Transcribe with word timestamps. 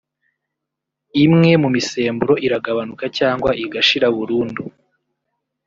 imwe 1.23 1.51
mu 1.61 1.69
misemburo 1.75 2.33
iragabanuka 2.45 3.05
cyangwa 3.17 3.49
igashira 3.63 4.07
burundu 4.15 4.63